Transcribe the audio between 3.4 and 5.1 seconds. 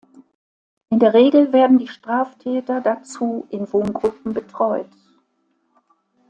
in Wohngruppen betreut.